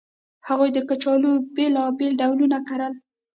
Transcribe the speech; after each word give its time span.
هغوی 0.47 0.69
د 0.73 0.79
کچالو 0.89 1.31
بېلابېل 1.55 2.13
ډولونه 2.21 2.57
کرل 2.69 2.93